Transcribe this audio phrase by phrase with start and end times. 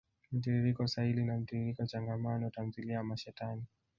[0.31, 2.49] mtiririko sahili na mtiririko changamano.
[2.49, 3.63] Tamthilia ya mashetani.